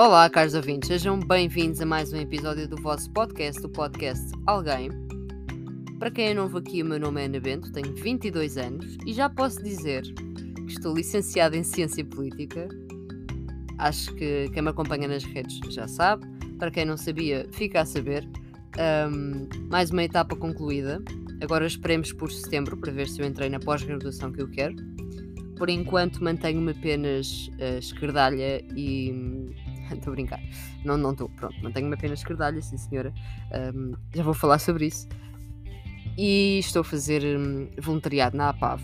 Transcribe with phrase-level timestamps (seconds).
[0.00, 4.88] Olá, caros ouvintes, sejam bem-vindos a mais um episódio do vosso podcast, o podcast Alguém.
[5.98, 9.12] Para quem é novo aqui, o meu nome é Ana Bento, tenho 22 anos e
[9.12, 12.66] já posso dizer que estou licenciada em Ciência Política.
[13.76, 16.26] Acho que quem me acompanha nas redes já sabe.
[16.58, 18.26] Para quem não sabia, fica a saber.
[19.12, 21.02] Um, mais uma etapa concluída.
[21.42, 24.76] Agora esperemos por setembro para ver se eu entrei na pós-graduação que eu quero.
[25.58, 29.39] Por enquanto mantenho-me apenas uh, esquerdalha e.
[29.94, 30.40] Estou a brincar.
[30.84, 31.28] Não, não estou.
[31.30, 33.12] Pronto, mantenho-me apenas esquerdalha, sim senhora.
[33.74, 35.08] Um, já vou falar sobre isso.
[36.16, 38.82] E estou a fazer um, voluntariado na APAV.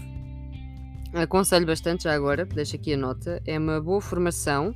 [1.14, 3.42] Aconselho bastante já agora, deixo aqui a nota.
[3.46, 4.74] É uma boa formação.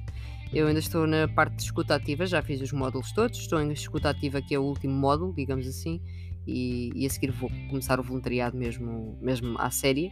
[0.53, 3.39] Eu ainda estou na parte de escuta ativa, já fiz os módulos todos.
[3.39, 6.01] Estou em escuta ativa, que é o último módulo, digamos assim.
[6.47, 10.11] E, e a seguir vou começar o voluntariado mesmo, mesmo à série.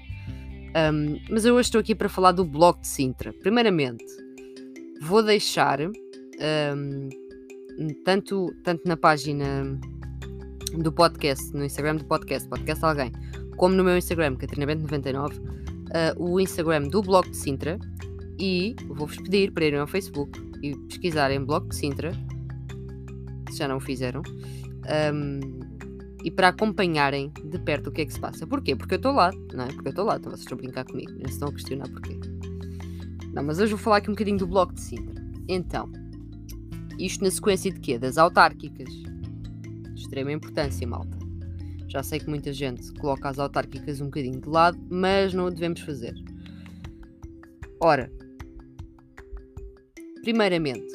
[0.69, 3.33] Um, mas eu hoje estou aqui para falar do blog de Sintra.
[3.33, 4.05] Primeiramente,
[5.01, 5.81] vou deixar
[6.41, 7.09] um,
[8.05, 9.79] tanto, tanto na página
[10.79, 13.13] do podcast, no Instagram do podcast, podcast alguém,
[13.57, 17.79] como no meu Instagram, catrinabento99, uh, o Instagram do blog de Sintra
[18.39, 22.13] e vou-vos pedir para irem ao Facebook e pesquisarem blog de Sintra,
[23.51, 24.23] se já não o fizeram.
[25.13, 25.59] Um,
[26.25, 28.47] e para acompanharem de perto o que é que se passa.
[28.47, 28.75] Porquê?
[28.75, 29.69] Porque eu estou lá, não é?
[29.69, 32.19] Porque eu estou lá, então vocês estão a brincar comigo, não estão a questionar porquê.
[33.33, 35.25] Não, mas hoje vou falar aqui um bocadinho do Bloco de Sintra.
[35.47, 35.91] Então,
[36.99, 37.99] isto na sequência de quê?
[37.99, 38.89] Das autárquicas.
[38.89, 41.17] De extrema importância, malta.
[41.89, 45.51] Já sei que muita gente coloca as autárquicas um bocadinho de lado, mas não o
[45.51, 46.15] devemos fazer.
[47.81, 48.11] Ora,
[50.23, 50.87] primeiramente,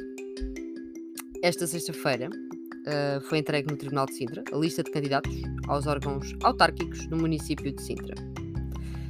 [1.41, 6.35] esta sexta-feira uh, foi entregue no Tribunal de Sintra a lista de candidatos aos órgãos
[6.43, 8.15] autárquicos no município de Sintra.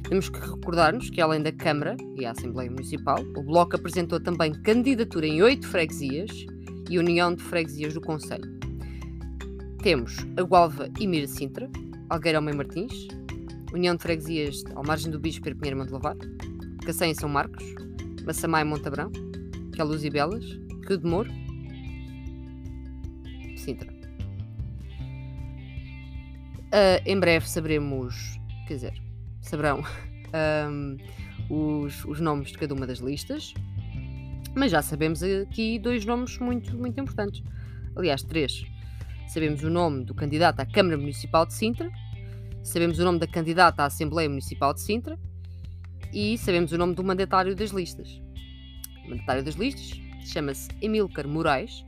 [0.08, 4.52] Temos que recordar-nos que, além da Câmara e a Assembleia Municipal, o Bloco apresentou também
[4.62, 6.46] candidatura em oito freguesias
[6.88, 8.58] e União de Freguesias do Conselho.
[9.82, 11.68] Temos a Gualva e Mira Sintra,
[12.08, 13.08] Algueira Almeida Martins,
[13.72, 17.64] União de Freguesias ao margem do Bispo e Pinheiro Monte Cacém em São Marcos,
[18.24, 19.10] Massamá e Montabrão,
[19.74, 20.44] Queluz e Belas,
[20.86, 21.30] Rio de Moro
[23.56, 23.90] Sintra.
[26.74, 29.02] Uh, em breve saberemos, quer dizer,
[29.40, 29.82] saberão
[30.70, 30.96] um,
[31.84, 33.54] os, os nomes de cada uma das listas,
[34.54, 37.42] mas já sabemos aqui dois nomes muito, muito importantes.
[37.96, 38.64] Aliás, três.
[39.28, 41.90] Sabemos o nome do candidato à Câmara Municipal de Sintra,
[42.62, 45.18] sabemos o nome da candidata à Assembleia Municipal de Sintra
[46.12, 48.20] e sabemos o nome do mandatário das listas.
[49.04, 51.84] O mandatário das listas chama-se Emílcar Moraes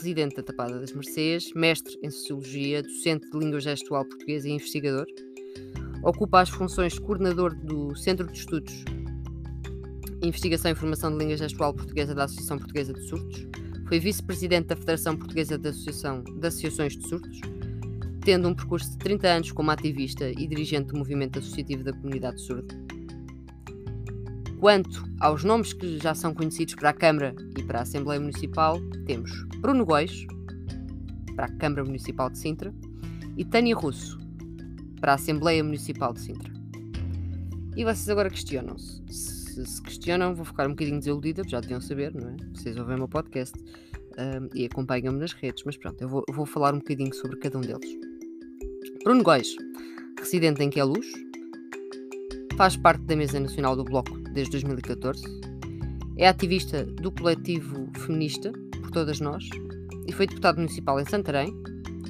[0.00, 5.06] residente da Tapada das Mercês, mestre em Sociologia, docente de Língua Gestual Portuguesa e investigador.
[6.02, 8.84] Ocupa as funções de coordenador do Centro de Estudos
[10.22, 13.46] Investigação e Formação de Língua Gestual Portuguesa da Associação Portuguesa de Surdos.
[13.88, 17.40] Foi vice-presidente da Federação Portuguesa de, Associação, de Associações de Surdos,
[18.22, 22.40] tendo um percurso de 30 anos como ativista e dirigente do movimento associativo da comunidade
[22.42, 22.74] surda.
[24.60, 28.78] Quanto aos nomes que já são conhecidos para a Câmara e para a Assembleia Municipal,
[29.06, 30.26] temos Bruno Góis,
[31.34, 32.74] para a Câmara Municipal de Sintra,
[33.38, 34.20] e Tânia Russo,
[35.00, 36.52] para a Assembleia Municipal de Sintra.
[37.74, 39.39] E vocês agora questionam-se.
[39.60, 42.36] Se se questionam, vou ficar um bocadinho desiludida, já deviam saber, não é?
[42.54, 46.46] Vocês ouvem o meu podcast um, e acompanham-me nas redes, mas pronto, eu vou, vou,
[46.46, 47.98] falar um bocadinho sobre cada um deles.
[49.04, 49.54] Bruno Góis,
[50.18, 51.06] residente em Queluz,
[52.56, 55.22] faz parte da Mesa Nacional do Bloco desde 2014.
[56.16, 59.48] É ativista do coletivo feminista Por Todas Nós
[60.06, 61.54] e foi deputado municipal em Santarém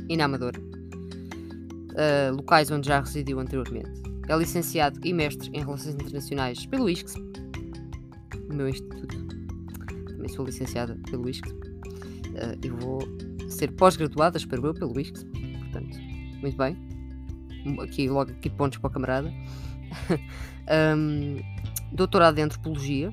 [0.08, 3.90] e na Amadora, uh, locais onde já residiu anteriormente.
[4.28, 7.29] É licenciado e mestre em Relações Internacionais pelo ISCS,
[8.52, 9.36] o meu instituto.
[10.06, 11.52] Também sou licenciada pelo ISCS.
[11.52, 13.00] Uh, eu vou
[13.48, 15.24] ser pós-graduada, espero eu, pelo ISCS.
[15.24, 15.98] Portanto,
[16.40, 16.76] muito bem.
[17.82, 19.32] Aqui, logo aqui pontos para o camarada.
[20.96, 21.36] um,
[21.92, 23.12] doutorado em Antropologia.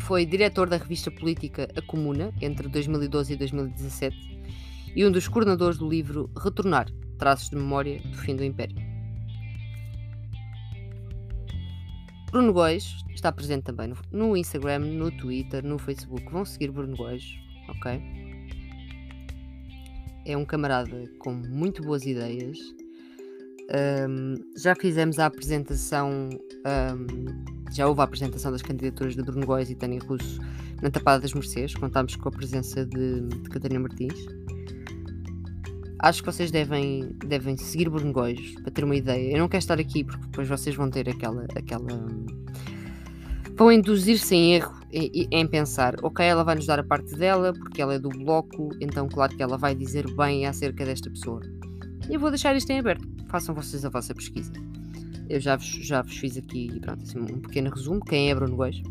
[0.00, 4.34] Foi diretor da revista política A Comuna entre 2012 e 2017
[4.94, 6.88] e um dos coordenadores do livro Retornar
[7.18, 8.83] Traços de Memória do Fim do Império.
[12.34, 16.28] Bruno Góis está presente também no, no, Instagram, no Twitter, no Facebook.
[16.32, 17.24] Vão seguir Bruno Góis,
[17.68, 18.02] ok?
[20.26, 22.58] É um camarada com muito boas ideias
[24.08, 29.70] um, já fizemos a apresentação, um, já houve a apresentação das candidaturas de Bruno Góes
[29.70, 30.38] e Tânia Russo
[30.82, 31.74] na Tapada das Mercês.
[31.74, 34.26] Contámos com a presença de, de Catarina Martins.
[35.98, 39.32] Acho que vocês devem, devem seguir Góes para ter uma ideia.
[39.32, 42.06] Eu não quero estar aqui porque depois vocês vão ter aquela, aquela,
[43.56, 47.52] vão induzir-se em erro em, em pensar, ok, ela vai nos dar a parte dela
[47.52, 51.40] porque ela é do bloco, então claro que ela vai dizer bem acerca desta pessoa.
[52.08, 54.52] Eu vou deixar isto em aberto, façam vocês a vossa pesquisa.
[55.28, 58.00] Eu já vos, já vos fiz aqui pronto, assim, um pequeno resumo.
[58.04, 58.82] Quem é Bruno Gueix?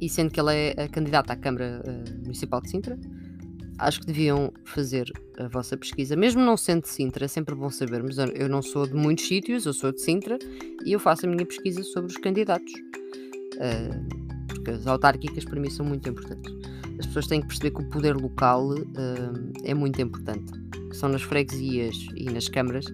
[0.00, 2.98] E sendo que ela é a candidata à Câmara uh, Municipal de Sintra,
[3.82, 7.70] acho que deviam fazer a vossa pesquisa, mesmo não sendo de Sintra, é sempre bom
[7.70, 8.16] sabermos.
[8.18, 10.38] Eu não sou de muitos sítios, eu sou de Sintra
[10.84, 12.72] e eu faço a minha pesquisa sobre os candidatos.
[13.54, 16.52] Uh, porque as autárquicas para mim são muito importantes.
[16.98, 20.52] As pessoas têm que perceber que o poder local uh, é muito importante.
[20.92, 22.84] São nas freguesias e nas câmaras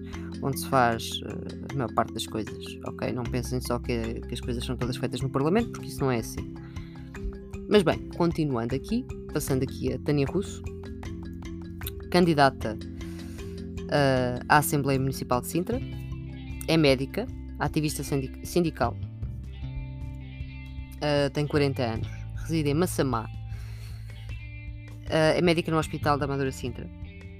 [0.41, 2.65] onde se faz uh, a maior parte das coisas.
[2.87, 3.11] Ok?
[3.11, 6.11] Não pensem só que, que as coisas são todas feitas no Parlamento, porque isso não
[6.11, 6.53] é assim.
[7.69, 10.63] Mas bem, continuando aqui, passando aqui a Tânia Russo,
[12.09, 12.77] candidata
[13.83, 15.79] uh, à Assembleia Municipal de Sintra,
[16.67, 17.27] é médica,
[17.59, 18.03] ativista
[18.43, 18.95] sindical,
[20.97, 23.29] uh, tem 40 anos, reside em Massamá,
[25.05, 26.89] uh, é médica no Hospital da Amadora Sintra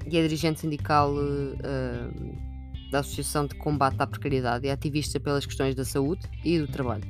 [0.09, 1.13] e é dirigente sindical
[2.89, 6.67] da Associação de Combate à Precariedade e é ativista pelas questões da saúde e do
[6.67, 7.03] trabalho.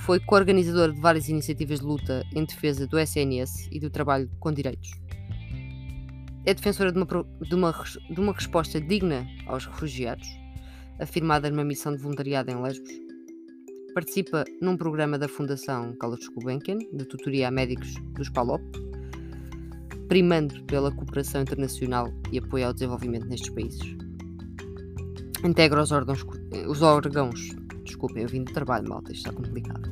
[0.00, 4.52] Foi co-organizadora de várias iniciativas de luta em defesa do SNS e do trabalho com
[4.52, 5.03] direitos.
[6.46, 10.28] É defensora de uma, de uma, de uma resposta digna aos refugiados,
[11.00, 12.92] afirmada numa missão de voluntariado em Lesbos.
[13.94, 18.62] Participa num programa da Fundação Carlos Gulbenkian, de tutoria a médicos dos PALOP,
[20.08, 23.96] primando pela cooperação internacional e apoio ao desenvolvimento nestes países.
[25.42, 26.24] Integra os órgãos,
[26.68, 27.54] os órgãos
[27.84, 29.90] Desculpem, eu vim do trabalho, malta, isto está complicado.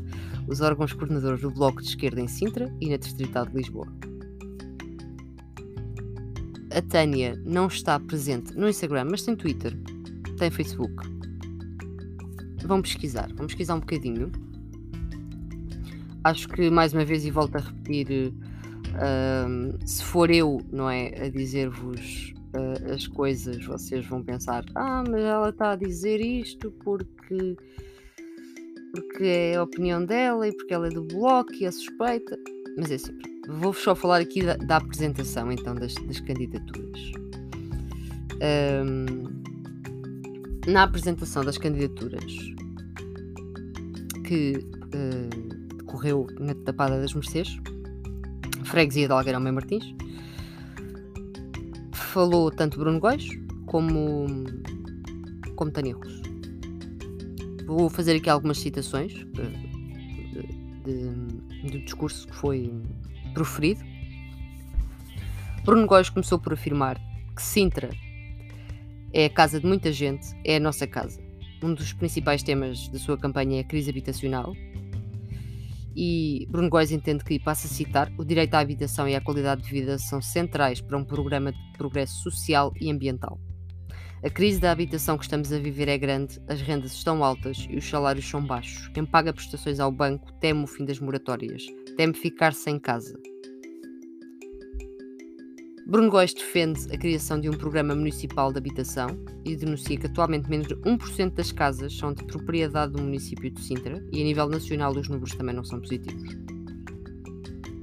[0.49, 3.87] Os órgãos coordenadores do Bloco de Esquerda em Sintra e na Distrital de Lisboa.
[6.75, 9.77] A Tânia não está presente no Instagram, mas tem Twitter,
[10.39, 10.95] tem Facebook.
[12.65, 14.31] Vão pesquisar, vão pesquisar um bocadinho.
[16.25, 18.33] Acho que mais uma vez e volto a repetir,
[18.89, 25.03] uh, se for eu, não é, a dizer-vos uh, as coisas, vocês vão pensar: ah,
[25.09, 27.57] mas ela está a dizer isto porque
[28.93, 32.39] porque é a opinião dela e porque ela é do bloco e é suspeita.
[32.77, 33.19] Mas é assim,
[33.49, 37.01] vou só falar aqui da, da apresentação então das, das candidaturas.
[38.43, 39.43] Um,
[40.67, 42.33] na apresentação das candidaturas
[44.27, 47.57] que uh, decorreu na Tapada das Mercês,
[48.65, 49.95] freguesia de Algueirão Mãe Martins,
[51.93, 53.29] falou tanto Bruno Góis
[53.67, 54.27] como,
[55.57, 56.23] como Tânia Russo.
[57.67, 59.13] Vou fazer aqui algumas citações
[60.85, 62.73] de, do discurso que foi
[63.33, 63.81] proferido.
[65.65, 66.99] Bruno Góes começou por afirmar
[67.35, 67.91] que Sintra
[69.13, 71.23] é a casa de muita gente, é a nossa casa.
[71.63, 74.55] Um dos principais temas da sua campanha é a crise habitacional.
[75.95, 79.63] E Bruno Góes entende que, passa a citar, o direito à habitação e à qualidade
[79.63, 83.39] de vida são centrais para um programa de progresso social e ambiental.
[84.25, 87.77] A crise da habitação que estamos a viver é grande, as rendas estão altas e
[87.77, 88.89] os salários são baixos.
[88.89, 91.67] Quem paga prestações ao banco teme o fim das moratórias,
[91.97, 93.19] teme ficar sem casa.
[95.87, 99.09] Bruno Góes defende a criação de um programa municipal de habitação
[99.45, 103.61] e denuncia que atualmente menos de 1% das casas são de propriedade do município de
[103.61, 106.39] Sintra e a nível nacional os números também não são positivos.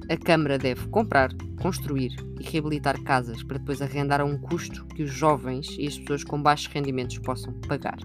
[0.08, 1.30] A Câmara deve comprar,
[1.62, 5.96] construir e reabilitar casas para depois arrendar a um custo que os jovens e as
[5.98, 7.98] pessoas com baixos rendimentos possam pagar.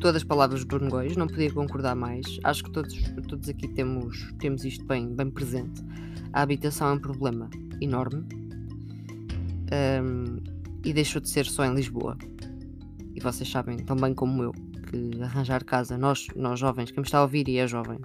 [0.00, 2.38] Todas as palavras de Bruno Góis, não podia concordar mais.
[2.44, 2.94] Acho que todos,
[3.26, 5.82] todos aqui temos, temos isto bem, bem presente.
[6.32, 7.50] A habitação é um problema
[7.80, 8.24] enorme
[9.72, 10.36] um,
[10.84, 12.16] e deixou de ser só em Lisboa.
[13.14, 14.52] E vocês sabem tão bem como eu
[14.88, 17.98] que arranjar casa, nós, nós jovens, quem me está a ouvir e é jovem,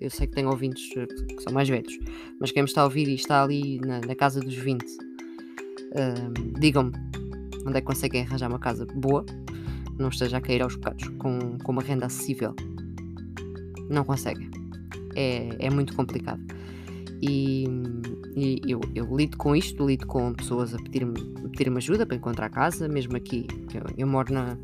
[0.00, 1.98] eu sei que tenho ouvintes que são mais velhos,
[2.40, 6.58] mas quem me está a ouvir e está ali na, na casa dos 20, uh,
[6.60, 6.92] digam-me
[7.66, 9.24] onde é que conseguem arranjar uma casa boa,
[9.98, 12.54] não esteja a cair aos bocados, com, com uma renda acessível.
[13.90, 14.50] Não conseguem.
[15.14, 16.40] É, é muito complicado.
[17.20, 17.66] E,
[18.36, 21.14] e eu, eu, lido com isto, lido com pessoas a pedir-me
[21.56, 23.46] pedir ajuda para encontrar casa, mesmo aqui.
[23.74, 24.56] Eu, eu moro na,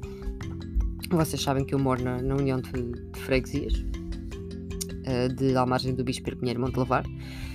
[1.10, 6.04] vocês sabem que eu moro na, na União de, de Freguesias, uh, de Almargem do
[6.04, 7.53] Bispo Pinheiro Montelavar, uh, que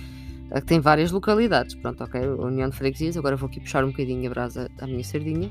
[0.66, 1.76] tem várias localidades.
[1.76, 5.04] Pronto, ok, União de Freguesias, agora vou aqui puxar um bocadinho a brasa à minha
[5.04, 5.48] sardinha.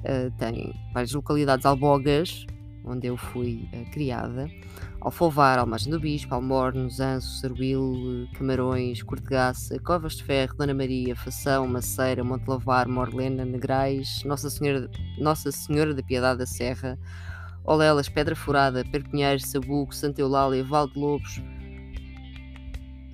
[0.00, 2.44] Uh, tem várias localidades albogas,
[2.84, 4.50] onde eu fui uh, criada.
[5.00, 11.66] Alfovar, Almagem do Bispo, Almornos, Anso, Servil, Camarões, Cortegaça, Covas de Ferro, Dona Maria, Fação,
[11.66, 16.98] Maceira, Montelavar, Morlena, Negrais, Nossa Senhora, Nossa Senhora da Piedade da Serra,
[17.64, 21.42] Olelas, Pedra Furada, Perpinheiro, Sabugo, Santa Eulália, Val de Lobos.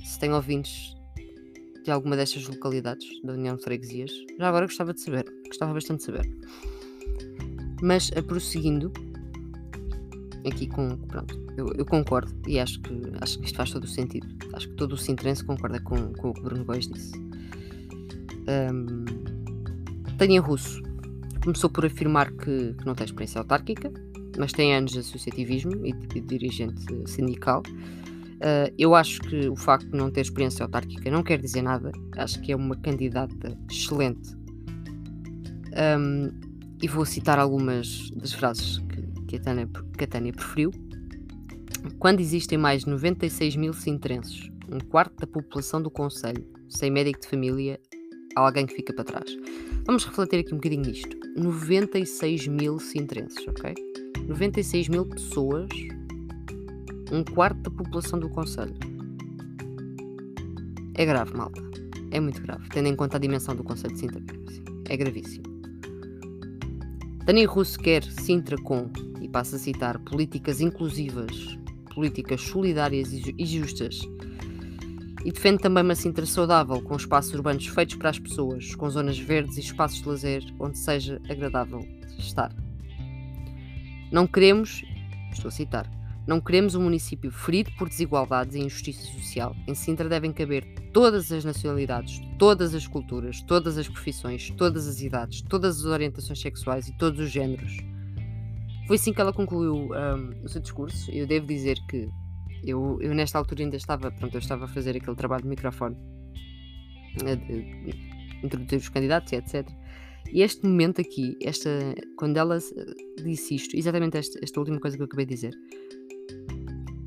[0.02, 0.97] Se tem ouvintes
[1.88, 6.00] de alguma destas localidades da União de Freguesias, já agora gostava de saber, gostava bastante
[6.00, 6.30] de saber.
[7.80, 8.92] Mas a prosseguindo,
[10.46, 10.98] aqui com.
[10.98, 12.92] Pronto, eu, eu, concordo e acho que,
[13.22, 14.26] acho que isto faz todo o sentido.
[14.52, 17.16] Acho que todo o Sintrense concorda com, com o que Bruno Góis disse.
[18.46, 19.06] Um,
[20.18, 20.82] Tânia Russo
[21.42, 23.90] começou por afirmar que, que, não tem experiência autárquica,
[24.36, 27.62] mas tem anos de associativismo e de, dirigente sindical.
[28.38, 31.90] Uh, eu acho que o facto de não ter experiência autárquica não quer dizer nada.
[32.16, 34.36] Acho que é uma candidata excelente.
[35.98, 36.30] Um,
[36.80, 40.70] e vou citar algumas das frases que, que, a, Tânia, que a Tânia preferiu.
[41.98, 47.20] Quando existem mais de 96 mil sintrenses, um quarto da população do Conselho, sem médico
[47.20, 47.80] de família,
[48.36, 49.36] há alguém que fica para trás.
[49.84, 51.16] Vamos refletir aqui um bocadinho nisto.
[51.36, 53.74] 96 mil sintrenses, ok?
[54.26, 55.68] 96 mil pessoas,
[57.10, 58.74] um quarto da população do Conselho.
[60.94, 61.62] É grave, malta.
[62.10, 64.22] É muito grave, tendo em conta a dimensão do Conselho de Sintra.
[64.88, 65.44] É gravíssimo.
[67.24, 71.58] Dani Russo quer Sintra com, e passo a citar, políticas inclusivas,
[71.94, 74.00] políticas solidárias e justas.
[75.24, 79.18] E defende também uma Sintra saudável, com espaços urbanos feitos para as pessoas, com zonas
[79.18, 81.86] verdes e espaços de lazer onde seja agradável
[82.18, 82.54] estar.
[84.10, 84.82] Não queremos,
[85.32, 85.97] estou a citar,
[86.28, 89.56] não queremos um município ferido por desigualdades e injustiça social.
[89.66, 95.00] Em Sintra devem caber todas as nacionalidades, todas as culturas, todas as profissões, todas as
[95.00, 97.78] idades, todas as orientações sexuais e todos os géneros.
[98.86, 101.10] Foi assim que ela concluiu um, o seu discurso.
[101.10, 102.10] Eu devo dizer que
[102.62, 105.96] eu, eu, nesta altura ainda estava, pronto, eu estava a fazer aquele trabalho de microfone,
[107.24, 109.66] eh, de introduzir os candidatos etc.
[110.30, 111.70] E este momento aqui, esta,
[112.18, 112.58] quando ela
[113.24, 115.54] disse isto, exatamente esta, esta última coisa que eu acabei de dizer,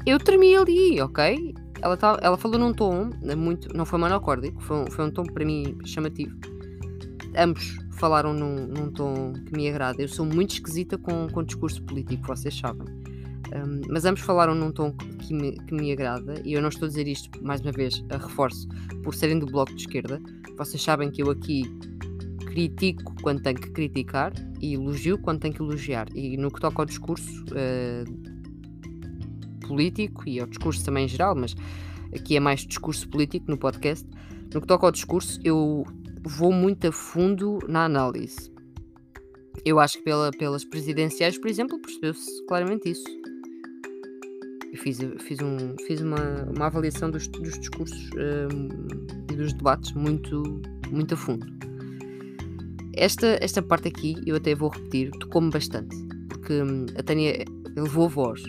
[0.06, 1.54] eu tremi ali, ok?
[1.82, 3.76] Ela, tá, ela falou num tom muito.
[3.76, 6.36] Não foi monocórdico, foi um, foi um tom para mim chamativo.
[7.36, 10.02] Ambos falaram num, num tom que me agrada.
[10.02, 12.88] Eu sou muito esquisita com, com discurso político, vocês sabem.
[13.54, 16.86] Um, mas ambos falaram num tom que me, que me agrada, e eu não estou
[16.86, 18.68] a dizer isto, mais uma vez, a reforço,
[19.04, 20.22] por serem do bloco de esquerda.
[20.58, 21.64] Vocês sabem que eu aqui
[22.46, 26.08] critico quando tenho que criticar e elogio quando tenho que elogiar.
[26.16, 28.31] E no que toca ao discurso uh,
[29.68, 31.56] político e ao discurso também em geral, mas
[32.14, 34.08] aqui é mais discurso político no podcast.
[34.54, 35.86] No que toca ao discurso, eu
[36.24, 38.52] vou muito a fundo na análise.
[39.66, 43.04] Eu acho que pela, pelas presidenciais, por exemplo, percebeu-se claramente isso.
[44.72, 48.70] Eu fiz, fiz, um, fiz uma, uma avaliação dos, dos discursos um,
[49.32, 51.46] e dos debates muito, muito a fundo.
[52.94, 55.96] Esta, esta parte aqui, eu até vou repetir, tocou-me bastante,
[56.28, 58.42] porque hum, a Tânia levou a voz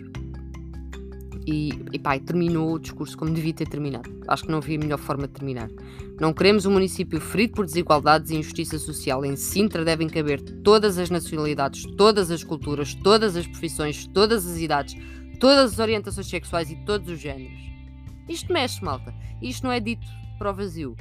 [1.47, 4.11] e, e pá, terminou o discurso como devia ter terminado.
[4.29, 5.69] Acho que não havia melhor forma de terminar.
[6.21, 9.25] Não queremos um município ferido por desigualdades e injustiça social.
[9.25, 14.59] Em Sintra devem caber todas as nacionalidades, todas as culturas, todas as profissões, todas as
[14.59, 14.97] idades,
[15.41, 17.61] todas as orientações sexuais e todos os géneros.
[18.29, 19.15] Isto mexe, malta.
[19.41, 20.07] Isto não é dito
[20.39, 20.97] para o vazio.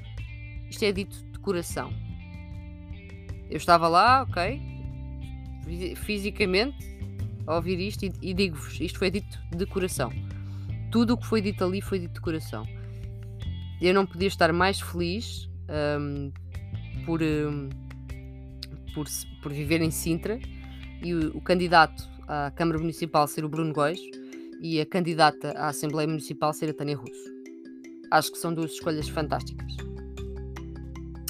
[0.70, 1.94] Isto é dito de coração.
[3.50, 4.62] Eu estava lá, ok,
[5.98, 6.91] fisicamente,
[7.48, 10.12] a ouvir isto e, e digo-vos: isto foi dito de coração.
[10.92, 12.66] Tudo o que foi dito ali foi dito de coração.
[13.82, 15.50] Eu não podia estar mais feliz
[16.00, 16.32] um,
[17.06, 17.70] por, um,
[18.94, 19.06] por,
[19.42, 20.40] por, viver em Sintra
[21.02, 24.00] e o, o, candidato à Câmara Municipal ser o Bruno Góis
[24.62, 27.32] e a candidata à Assembleia Municipal ser a Tânia Russo.
[28.12, 29.76] Acho que são duas escolhas fantásticas.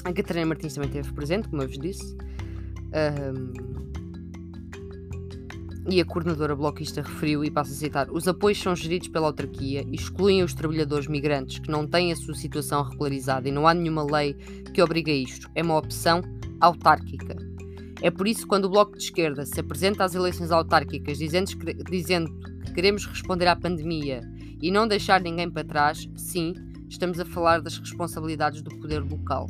[0.04, 2.16] A Catarina Martins também esteve presente, como eu vos disse.
[2.92, 3.71] Um,
[5.88, 9.84] e a coordenadora bloquista referiu, e passo a citar: os apoios são geridos pela autarquia
[9.90, 14.04] excluem os trabalhadores migrantes que não têm a sua situação regularizada e não há nenhuma
[14.04, 14.34] lei
[14.72, 15.50] que obriga a isto.
[15.54, 16.22] É uma opção
[16.60, 17.36] autárquica.
[18.00, 21.52] É por isso que, quando o Bloco de Esquerda se apresenta às eleições autárquicas dizendo
[21.88, 22.32] dizendo
[22.64, 24.20] que queremos responder à pandemia
[24.60, 26.54] e não deixar ninguém para trás, sim,
[26.88, 29.46] estamos a falar das responsabilidades do poder local.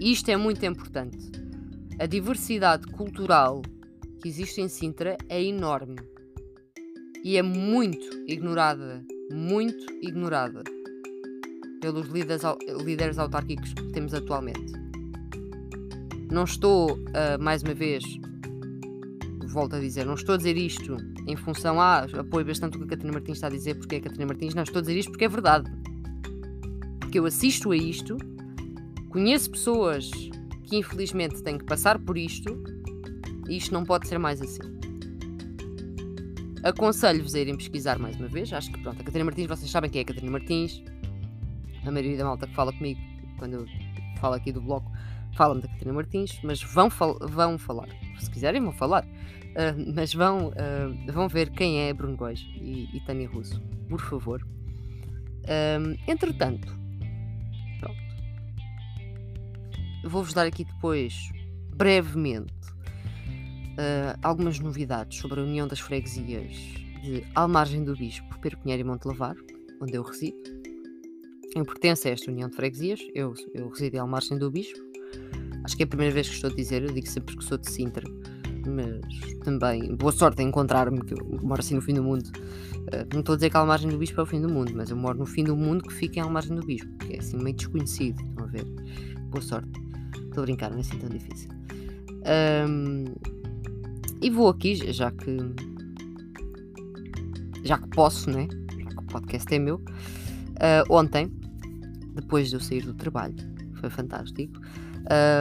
[0.00, 1.30] E isto é muito importante.
[1.98, 3.62] A diversidade cultural
[4.24, 5.96] que existe em Sintra é enorme
[7.22, 10.64] e é muito ignorada, muito ignorada
[11.82, 12.40] pelos líderes,
[12.82, 14.72] líderes autárquicos que temos atualmente.
[16.32, 18.02] Não estou, uh, mais uma vez,
[19.48, 20.96] volto a dizer, não estou a dizer isto
[21.28, 23.98] em função, ah, apoio bastante o que a Catarina Martins está a dizer, porque é
[23.98, 25.70] a Catarina Martins, não, estou a dizer isto porque é verdade.
[26.98, 28.16] Porque eu assisto a isto
[29.14, 30.10] Conheço pessoas
[30.64, 32.60] que infelizmente têm que passar por isto
[33.48, 34.62] isto não pode ser mais assim.
[36.62, 38.52] Aconselho-vos a irem pesquisar mais uma vez.
[38.52, 40.82] Acho que pronto, a Catarina Martins, vocês sabem quem é a Catarina Martins.
[41.84, 43.00] A maioria da malta que fala comigo,
[43.38, 43.66] quando eu
[44.18, 44.90] falo aqui do bloco,
[45.34, 47.88] falam da Catarina Martins, mas vão, fal vão falar.
[48.18, 49.04] Se quiserem, vão falar.
[49.04, 54.00] Uh, mas vão, uh, vão ver quem é Bruno Góis e, e Tânia Russo, por
[54.00, 54.44] favor.
[55.46, 56.66] Um, entretanto,
[57.78, 58.00] pronto.
[60.04, 61.28] Vou-vos dar aqui depois,
[61.76, 62.52] brevemente,
[63.74, 66.56] uh, algumas novidades sobre a União das Freguesias
[67.02, 69.36] de Almargem do Bispo, Perpinheiro e Montelavar,
[69.80, 70.36] onde eu resido.
[71.54, 74.78] Eu pertenço a esta União de Freguesias, eu, eu resido em Almargem do Bispo.
[75.64, 77.58] Acho que é a primeira vez que estou a dizer, eu digo sempre que sou
[77.58, 78.04] de Sintra,
[78.66, 82.24] mas também boa sorte em encontrar-me, que eu moro assim no fim do mundo.
[82.26, 84.72] Uh, não estou a dizer que a Almargem do Bispo é o fim do mundo,
[84.74, 87.18] mas eu moro no fim do mundo que fica em Almargem do Bispo, que é
[87.18, 88.22] assim meio desconhecido.
[88.22, 88.64] Estão a ver?
[89.30, 89.70] Boa sorte.
[90.16, 91.48] Estou a brincar, não é assim tão difícil.
[92.68, 93.04] Um,
[94.24, 95.36] e vou aqui, já que.
[97.62, 98.48] Já que posso, né?
[98.78, 99.76] Já que o podcast é meu.
[99.76, 101.30] Uh, ontem,
[102.14, 103.34] depois de eu sair do trabalho,
[103.80, 104.58] foi fantástico.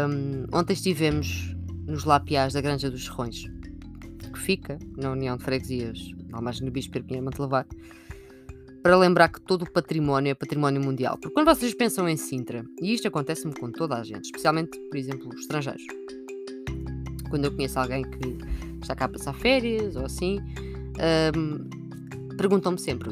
[0.09, 1.55] Um, ontem estivemos
[1.87, 3.45] nos lapiais da Granja dos Serrões,
[4.33, 7.65] que fica na União de Freguesias, na margem do Bispo Perpinha Mantelavar,
[8.81, 11.17] para lembrar que todo o património é património mundial.
[11.17, 14.97] Porque quando vocês pensam em Sintra, e isto acontece-me com toda a gente, especialmente, por
[14.97, 15.83] exemplo, os estrangeiros,
[17.29, 18.52] quando eu conheço alguém que
[18.83, 20.39] está cá a passar férias ou assim,
[21.35, 23.09] um, perguntam-me sempre: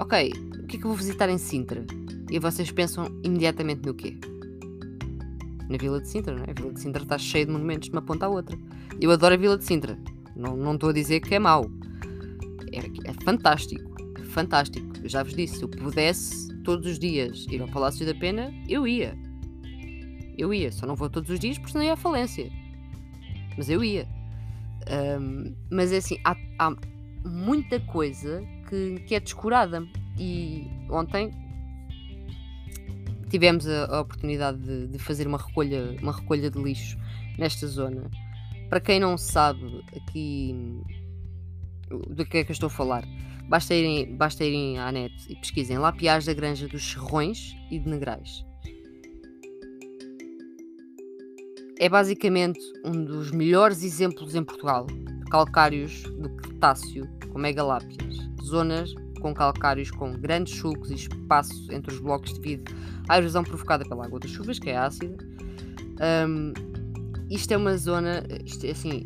[0.00, 1.84] Ok, o que é que eu vou visitar em Sintra?
[2.30, 4.16] E vocês pensam imediatamente no quê?
[5.68, 6.50] Na Vila de Sintra, não é?
[6.50, 8.56] A Vila de Sintra está cheia de monumentos de uma ponta à outra.
[9.00, 9.98] Eu adoro a Vila de Sintra.
[10.36, 11.70] Não, estou a dizer que é mau.
[12.72, 13.90] É, é fantástico.
[14.18, 14.86] É fantástico.
[15.02, 18.52] Eu já vos disse, se eu pudesse todos os dias ir ao Palácio da Pena,
[18.68, 19.16] eu ia.
[20.38, 20.70] Eu ia.
[20.72, 22.50] Só não vou todos os dias porque senão ia à falência.
[23.56, 24.08] Mas eu ia.
[24.90, 26.74] Um, mas é assim, há, há
[27.24, 29.86] muita coisa que, que, é descurada.
[30.18, 31.30] E ontem
[33.28, 36.98] tivemos a, a oportunidade de, de, fazer uma recolha, uma recolha de lixo
[37.38, 38.10] nesta zona.
[38.68, 40.82] Para quem não sabe aqui
[42.08, 43.04] do que é que eu estou a falar,
[43.48, 47.88] basta irem, basta irem à net e pesquisem Lapiais da Granja dos Serrões e de
[47.88, 48.44] Negrais.
[51.80, 58.94] É basicamente um dos melhores exemplos em Portugal de calcários do Cretáceo com megalápias, zonas
[59.22, 62.70] com calcários com grandes sulcos e espaço entre os blocos devido
[63.08, 65.16] à erosão provocada pela água das chuvas, que é ácida.
[66.28, 66.52] Um,
[67.30, 69.04] isto é uma zona, isto é assim,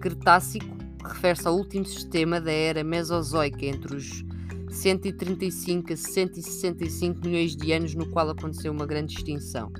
[0.00, 4.24] Cretácico refere-se ao último sistema da era Mesozoica, entre os
[4.68, 9.70] 135 a 165 milhões de anos, no qual aconteceu uma grande extinção.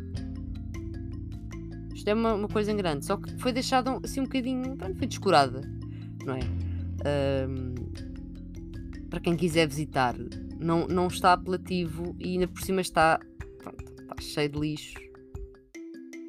[2.05, 4.77] Isto é uma, uma coisa em grande, só que foi deixado assim um bocadinho.
[4.77, 5.63] Pronto, foi descurada,
[6.23, 6.41] não é?
[7.49, 7.75] Um,
[9.09, 10.15] para quem quiser visitar,
[10.61, 13.19] não, não está apelativo e ainda por cima está,
[13.57, 14.99] pronto, está cheio de lixo.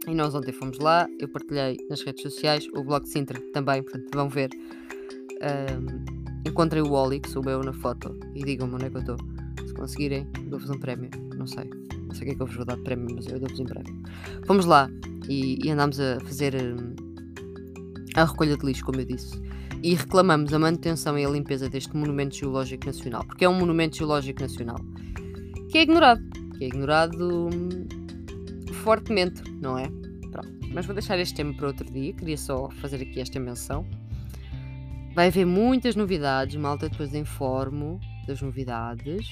[0.07, 3.83] E nós ontem fomos lá, eu partilhei nas redes sociais, o blog de Sintra também,
[3.83, 4.51] portanto vão ver.
[4.53, 9.01] Um, encontrei o Wally, que sou eu na foto, e digam-me onde é que eu
[9.01, 9.17] estou.
[9.67, 11.09] Se conseguirem, dou-vos um prémio.
[11.35, 11.69] Não sei.
[12.07, 13.59] Não sei o que é que eu vos vou dar de prémio, mas eu dou-vos
[13.59, 14.03] um prémio.
[14.45, 14.89] Fomos lá
[15.29, 16.95] e, e andámos a fazer hum,
[18.15, 19.41] a recolha de lixo, como eu disse.
[19.83, 23.97] E reclamamos a manutenção e a limpeza deste Monumento Geológico Nacional, porque é um Monumento
[23.97, 24.79] Geológico Nacional
[25.75, 26.23] que é ignorado.
[26.57, 27.85] Que é ignorado hum,
[28.75, 29.89] fortemente, não é?
[30.31, 30.57] Pronto.
[30.73, 33.85] Mas vou deixar este tema para outro dia, queria só fazer aqui esta menção.
[35.13, 39.27] Vai haver muitas novidades, malta, depois informo das novidades.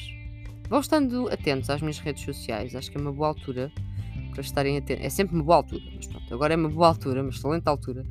[0.67, 3.71] Vão estando atentos às minhas redes sociais, acho que é uma boa altura
[4.33, 5.05] para estarem atentos.
[5.05, 8.05] É sempre uma boa altura, mas pronto, agora é uma boa altura, uma excelente altura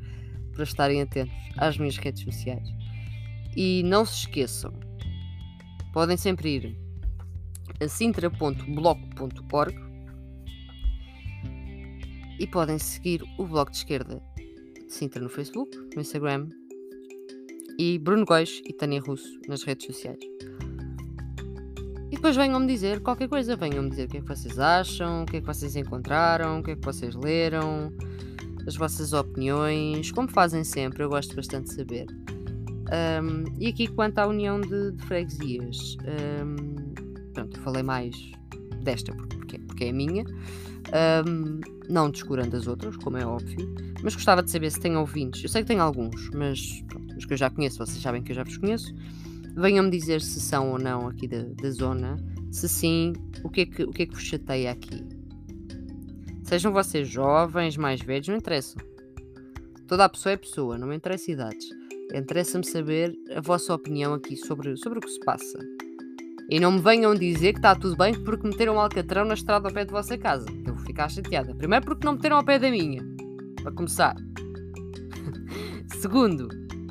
[0.53, 2.67] para estarem atentos às minhas redes sociais.
[3.55, 4.73] E não se esqueçam,
[5.91, 6.77] podem sempre ir
[7.81, 9.75] a sintra.bloco.org
[12.39, 16.49] e podem seguir o Bloco de Esquerda de Sintra no Facebook, no Instagram
[17.79, 20.19] e Bruno Góis e Tânia Russo nas redes sociais.
[22.23, 25.35] Depois venham-me dizer qualquer coisa, venham-me dizer o que é que vocês acham, o que
[25.35, 27.91] é que vocês encontraram, o que é que vocês leram,
[28.65, 32.05] as vossas opiniões, como fazem sempre, eu gosto bastante de saber.
[33.21, 35.97] Um, e aqui quanto à união de, de freguesias,
[36.45, 36.93] um,
[37.33, 38.15] pronto, eu falei mais
[38.83, 40.23] desta porque, porque é a minha,
[41.27, 41.59] um,
[41.89, 45.43] não descurando as outras, como é óbvio, mas gostava de saber se tem ouvintes.
[45.43, 48.31] Eu sei que tem alguns, mas pronto, os que eu já conheço, vocês sabem que
[48.31, 48.95] eu já vos conheço.
[49.55, 52.17] Venham-me dizer se são ou não aqui da, da zona.
[52.51, 53.13] Se sim,
[53.43, 55.05] o que, é que, o que é que vos chateia aqui?
[56.43, 58.77] Sejam vocês jovens, mais velhos, não interessa.
[59.87, 61.67] Toda a pessoa é pessoa, não me interessa idades.
[62.13, 65.59] Interessa-me saber a vossa opinião aqui sobre, sobre o que se passa.
[66.49, 69.67] E não me venham dizer que está tudo bem porque meteram um alcatrão na estrada
[69.67, 70.45] ao pé de vossa casa.
[70.65, 71.55] Eu vou ficar chateada.
[71.55, 73.03] Primeiro porque não meteram ao pé da minha.
[73.61, 74.15] Para começar.
[76.01, 76.49] Segundo,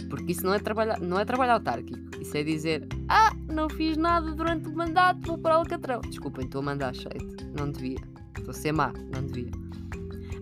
[0.09, 2.12] porque isso não é trabalho, não é trabalho autárquico.
[2.35, 6.01] É dizer, ah, não fiz nada durante o mandato, vou para alcatrão.
[6.01, 7.37] Desculpem, estou a mandar cheio.
[7.59, 7.99] Não devia.
[8.37, 9.51] Estou a ser má, não devia.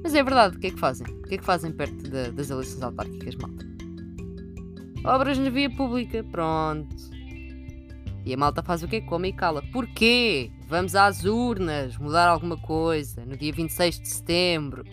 [0.02, 1.06] Mas é verdade, o que é que fazem?
[1.06, 3.66] O que é que fazem perto de, das eleições autárquicas, malta?
[5.04, 6.94] Obras na via pública, pronto.
[8.24, 9.00] E a malta faz o quê?
[9.00, 9.62] Come e cala.
[9.72, 10.50] Porquê?
[10.68, 14.84] Vamos às urnas mudar alguma coisa no dia 26 de setembro.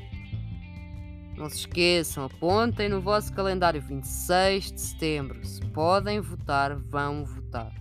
[1.38, 5.46] Não se esqueçam, apontem no vosso calendário 26 de setembro.
[5.46, 7.72] Se podem votar, vão votar.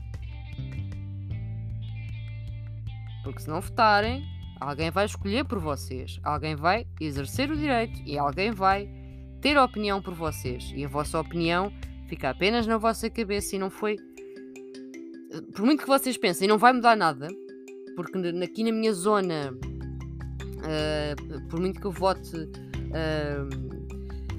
[3.24, 4.22] Porque se não votarem,
[4.60, 8.90] alguém vai escolher por vocês, alguém vai exercer o direito e alguém vai
[9.40, 10.70] ter opinião por vocês.
[10.76, 11.72] E a vossa opinião
[12.08, 13.96] fica apenas na vossa cabeça e não foi.
[15.54, 17.28] Por muito que vocês pensem, não vai mudar nada,
[17.96, 22.30] porque aqui na minha zona, uh, por muito que eu vote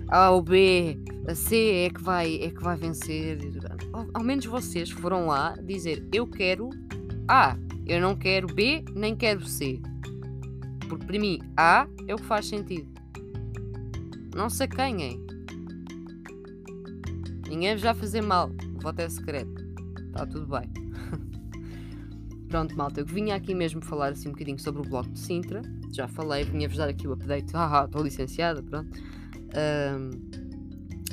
[0.10, 3.40] A ou B, a C é que vai, é que vai vencer.
[3.92, 6.70] Ao, ao, menos vocês foram lá dizer eu quero
[7.28, 9.82] A, eu não quero B, nem quero C.
[10.88, 12.90] Porque para mim A é o que faz sentido.
[14.34, 15.26] Não se acanhem.
[17.50, 18.52] Ninguém vos vai fazer mal.
[18.76, 19.66] O voto é secreto.
[20.08, 20.70] Está tudo bem.
[22.48, 25.62] Pronto, malta, eu vinha aqui mesmo falar assim um bocadinho sobre o bloco de Sintra.
[25.92, 27.52] Já falei, vinha-vos dar aqui o update.
[27.56, 28.90] Ah, estou licenciada, pronto.
[29.56, 30.48] Um,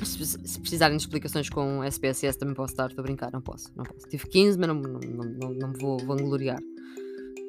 [0.03, 3.71] se, se, precisarem de explicações com SPSS também posso dar, estou a brincar, não posso,
[3.75, 4.07] não posso.
[4.09, 6.59] Tive 15, mas não, não, não, não, me vou vangloriar.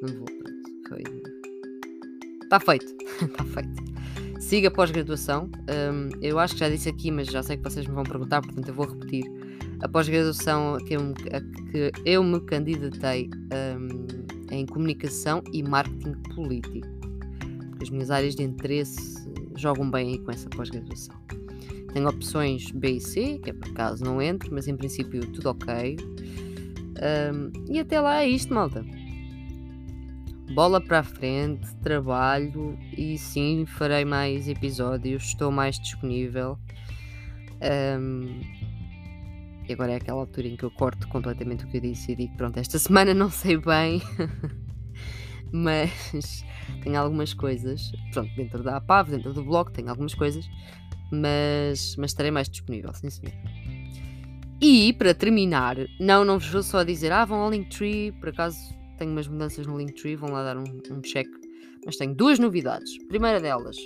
[0.01, 0.57] Não vou, pronto.
[0.87, 1.03] Foi.
[2.43, 2.85] Está feito,
[3.21, 4.41] está feito.
[4.41, 5.49] Siga pós-graduação.
[5.69, 8.41] Um, eu acho que já disse aqui, mas já sei que vocês me vão perguntar,
[8.41, 9.25] portanto eu vou repetir
[9.81, 10.95] a pós-graduação que,
[11.71, 13.29] que eu me candidatei
[13.77, 14.07] um,
[14.51, 16.87] em comunicação e marketing político.
[17.81, 21.15] As minhas áreas de interesse jogam bem aí com essa pós-graduação.
[21.93, 25.49] Tenho opções B e C, que é por acaso não entro, mas em princípio tudo
[25.49, 25.97] ok.
[26.97, 28.85] Um, e até lá é isto, malta.
[30.53, 36.57] Bola para a frente, trabalho e sim, farei mais episódios, estou mais disponível.
[37.99, 38.41] Um,
[39.67, 42.15] e agora é aquela altura em que eu corto completamente o que eu disse e
[42.15, 44.01] digo: pronto, esta semana não sei bem,
[45.51, 46.43] mas
[46.83, 47.91] tenho algumas coisas.
[48.11, 50.49] Pronto, dentro da APAV, dentro do blog, tenho algumas coisas,
[51.11, 53.33] mas, mas estarei mais disponível, sim senhor.
[54.59, 58.57] E para terminar, não, não vos vou só dizer, ah, vão ao Linktree, por acaso
[58.97, 61.27] tenho umas mudanças no Linktree, vão lá dar um, um check,
[61.85, 62.97] mas tenho duas novidades.
[63.07, 63.77] Primeira delas,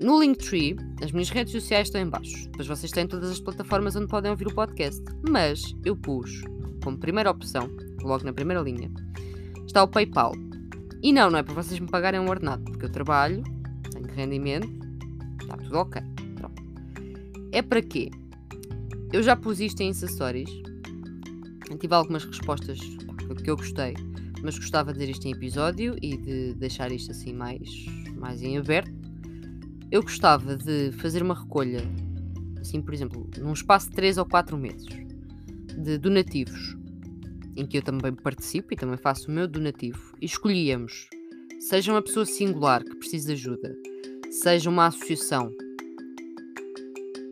[0.00, 2.44] no Linktree, as minhas redes sociais estão em baixo.
[2.46, 5.02] Depois vocês têm todas as plataformas onde podem ouvir o podcast.
[5.28, 6.42] Mas eu pus
[6.82, 7.70] como primeira opção,
[8.02, 8.90] logo na primeira linha,
[9.66, 10.34] está o PayPal.
[11.02, 13.42] E não, não é para vocês me pagarem um ordenado, porque eu trabalho,
[13.90, 14.68] tenho rendimento,
[15.40, 16.02] está tudo ok.
[16.36, 16.62] Pronto.
[17.52, 18.10] É para quê?
[19.12, 20.50] Eu já pus isto em acessórios,
[21.78, 22.78] tive algumas respostas
[23.42, 23.94] que eu gostei,
[24.42, 27.68] mas gostava de dizer isto em episódio e de deixar isto assim mais,
[28.16, 29.04] mais em aberto
[29.94, 31.80] eu gostava de fazer uma recolha,
[32.60, 34.88] assim, por exemplo, num espaço de 3 ou 4 meses,
[35.78, 36.76] de donativos,
[37.56, 41.08] em que eu também participo e também faço o meu donativo, e escolhíamos,
[41.60, 43.76] seja uma pessoa singular que precisa de ajuda,
[44.30, 45.50] seja uma associação,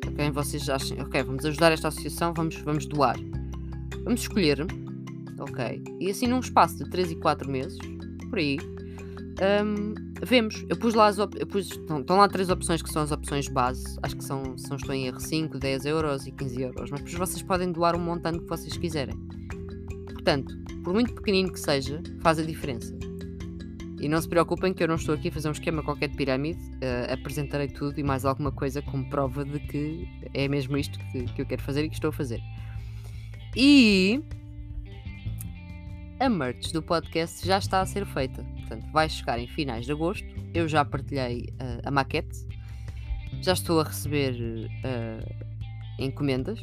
[0.06, 0.30] ok?
[0.30, 3.16] Vocês acham, ok, vamos ajudar esta associação, vamos, vamos doar.
[4.04, 4.66] Vamos escolher,
[5.38, 5.82] ok?
[6.00, 7.78] E assim num espaço de 3 e 4 meses,
[8.28, 8.58] por aí,
[9.64, 10.64] um, vemos.
[10.68, 13.84] Eu pus lá as estão, lá três opções que são as opções base.
[14.02, 16.90] Acho que são, se não estou em erro, 5, 10 euros e 15 euros.
[16.90, 19.16] Mas depois vocês podem doar um montante que vocês quiserem.
[20.24, 22.96] Portanto, por muito pequenino que seja, faz a diferença.
[24.00, 26.16] E não se preocupem que eu não estou aqui a fazer um esquema qualquer de
[26.16, 26.60] pirâmide.
[26.60, 31.24] Uh, apresentarei tudo e mais alguma coisa como prova de que é mesmo isto que,
[31.24, 32.40] que eu quero fazer e que estou a fazer.
[33.56, 34.22] E
[36.20, 38.44] a merch do podcast já está a ser feita.
[38.44, 40.28] Portanto, vai chegar em finais de agosto.
[40.54, 42.46] Eu já partilhei uh, a maquete.
[43.40, 45.44] Já estou a receber uh,
[45.98, 46.60] encomendas.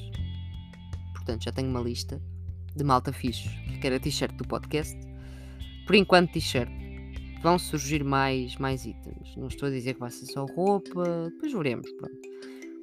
[1.13, 2.21] Portanto, já tenho uma lista
[2.79, 4.97] de malta fixe que quer a t-shirt do podcast.
[5.85, 6.69] Por enquanto, t-shirt.
[7.43, 9.35] Vão surgir mais, mais itens.
[9.37, 11.29] Não estou a dizer que vai ser só roupa.
[11.31, 11.89] Depois veremos.
[11.91, 12.17] Pronto.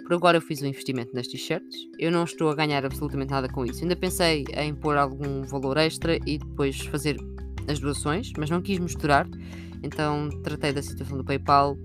[0.07, 1.89] Por agora eu fiz um investimento nas t-shirts.
[1.99, 3.83] Eu não estou a ganhar absolutamente nada com isso.
[3.83, 7.17] Ainda pensei em pôr algum valor extra e depois fazer
[7.69, 9.29] as doações, mas não quis misturar.
[9.83, 11.77] Então tratei da situação do PayPal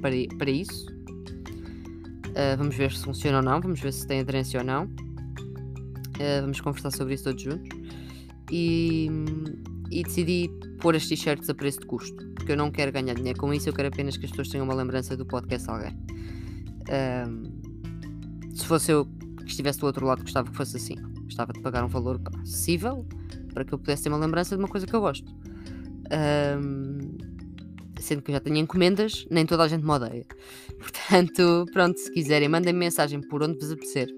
[0.00, 0.86] para, para isso.
[2.30, 4.88] Uh, vamos ver se funciona ou não, vamos ver se tem aderência ou não.
[6.16, 7.68] Uh, vamos conversar sobre isso todos juntos.
[8.50, 9.08] E,
[9.90, 13.38] e decidi pôr as t-shirts a preço de custo, porque eu não quero ganhar dinheiro
[13.38, 15.96] com isso, eu quero apenas que as pessoas tenham uma lembrança do podcast alguém.
[18.54, 19.06] Se fosse eu
[19.42, 20.96] que estivesse do outro lado, gostava que fosse assim.
[21.24, 23.06] Gostava de pagar um valor acessível
[23.52, 25.32] para que eu pudesse ter uma lembrança de uma coisa que eu gosto.
[26.60, 27.16] Um,
[27.98, 30.26] sendo que eu já tenho encomendas, nem toda a gente me odeia.
[30.78, 34.08] Portanto, pronto, se quiserem, mandem -me mensagem por onde vos apetecer.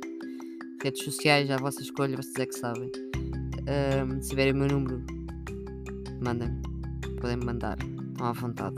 [0.85, 2.93] Redes sociais, à vossa escolha, vocês é que sabem.
[2.93, 5.03] Um, se tiverem o meu número,
[6.21, 6.61] mandem-me.
[7.23, 7.79] Podem-me mandar,
[8.11, 8.77] estão à vontade.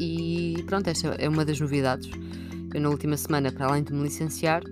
[0.00, 2.10] E pronto, esta é uma das novidades.
[2.72, 4.62] Eu, na última semana, para além de me licenciar,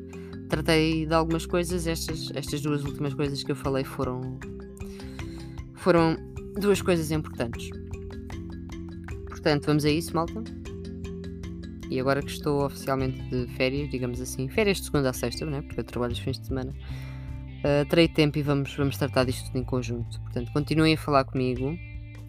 [0.48, 1.86] tratei de algumas coisas.
[1.86, 4.40] Estas, estas duas últimas coisas que eu falei foram.
[5.74, 6.16] foram
[6.58, 7.68] duas coisas importantes.
[9.28, 10.42] Portanto, vamos a isso, malta.
[11.90, 15.62] E agora que estou oficialmente de férias, digamos assim, férias de segunda a sexta, né?
[15.62, 19.46] porque eu trabalho os fins de semana, uh, terei tempo e vamos, vamos tratar disto
[19.46, 20.20] tudo em conjunto.
[20.22, 21.76] Portanto, continuem a falar comigo,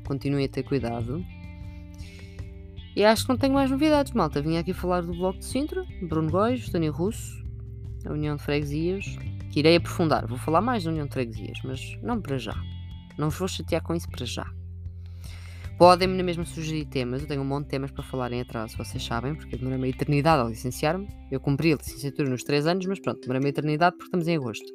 [0.05, 1.23] continuem a ter cuidado.
[2.95, 4.41] E acho que não tenho mais novidades, malta.
[4.41, 7.43] Vim aqui falar do Bloco de Sintra, Bruno Góis, Tânia Russo,
[8.05, 9.05] a União de Freguesias,
[9.51, 10.25] que irei aprofundar.
[10.25, 12.55] Vou falar mais da União de Freguesias, mas não para já.
[13.17, 14.47] Não vos vou chatear com isso para já.
[15.77, 18.75] Podem-me na mesma sugerir temas, eu tenho um monte de temas para falar em atraso,
[18.77, 21.07] vocês sabem, porque eu demorei uma eternidade a licenciar-me.
[21.29, 24.35] Eu cumpri a licenciatura nos 3 anos, mas pronto, demorei uma eternidade porque estamos em
[24.35, 24.65] agosto.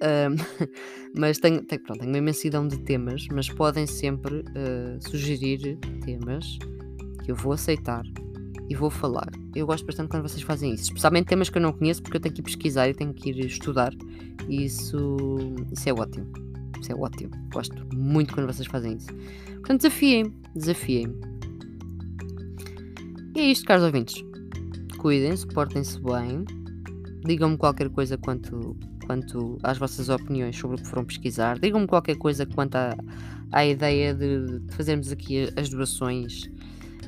[1.16, 6.56] Mas tenho, tenho, pronto, tenho uma imensidão de temas, mas podem sempre uh, sugerir temas
[7.24, 8.04] que eu vou aceitar
[8.68, 9.28] e vou falar.
[9.54, 12.20] Eu gosto bastante quando vocês fazem isso, especialmente temas que eu não conheço, porque eu
[12.20, 13.92] tenho que ir pesquisar e tenho que ir estudar,
[14.48, 15.16] e isso,
[15.72, 16.47] isso é ótimo.
[16.80, 17.30] Isso é ótimo.
[17.52, 19.08] Gosto muito quando vocês fazem isso.
[19.56, 20.34] Portanto, desafiem-me.
[20.54, 21.14] Desafiem-me.
[23.34, 24.24] E é isto, caros ouvintes.
[24.98, 26.44] Cuidem-se, portem-se bem.
[27.24, 31.58] Digam-me qualquer coisa quanto, quanto às vossas opiniões sobre o que foram pesquisar.
[31.58, 32.96] Digam-me qualquer coisa quanto à,
[33.52, 36.50] à ideia de, de fazermos aqui as doações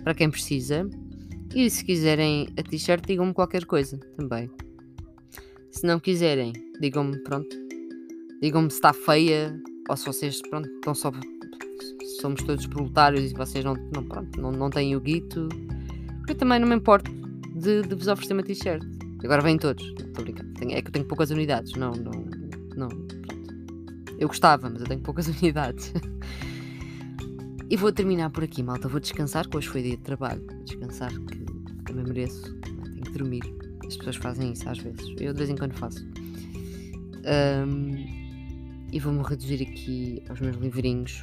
[0.05, 0.89] para quem precisa.
[1.55, 4.49] E se quiserem a t-shirt, digam-me qualquer coisa também.
[5.71, 7.70] Se não quiserem, digam-me, pronto.
[8.41, 11.11] Digam-me se está feia ou se vocês, pronto, estão só
[12.21, 15.49] somos todos proletários e vocês não, não, pronto, não, não têm o guito.
[16.19, 17.11] Porque eu também não me importo
[17.55, 18.83] de, de vos oferecer uma t-shirt.
[19.25, 19.85] Agora vêm todos.
[19.99, 20.51] Estou brincando.
[20.73, 21.73] É que eu tenho poucas unidades.
[21.73, 22.13] Não, não,
[22.77, 22.89] não.
[22.89, 23.21] Pronto.
[24.19, 25.93] Eu gostava, mas eu tenho poucas unidades.
[27.69, 28.89] e vou terminar por aqui, malta.
[28.89, 30.45] Vou descansar, que hoje foi dia de trabalho.
[30.47, 32.55] Vou descansar, que também mereço.
[32.61, 33.43] Tenho que dormir.
[33.87, 35.15] As pessoas fazem isso às vezes.
[35.19, 36.07] Eu de vez em quando faço.
[37.67, 38.20] Um,
[38.93, 41.23] e vou-me reduzir aqui aos meus livrinhos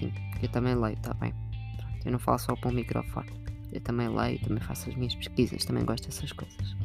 [0.00, 1.34] Sim, eu também leio, está bem.
[1.76, 3.30] Pronto, eu não falo só para o microfone.
[3.72, 6.76] Eu também leio, também faço as minhas pesquisas, também gosto dessas coisas.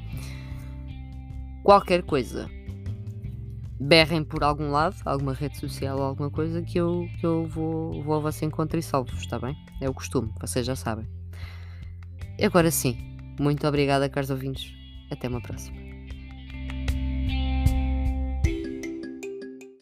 [1.64, 2.50] Qualquer coisa.
[3.80, 8.02] Berrem por algum lado, alguma rede social ou alguma coisa que eu, que eu vou,
[8.04, 9.56] vou ao vosso encontro e salvo-vos, está bem?
[9.82, 11.06] É o costume, vocês já sabem.
[12.42, 12.98] Agora sim,
[13.40, 14.74] muito obrigada, caros ouvintes.
[15.12, 15.85] Até uma próxima.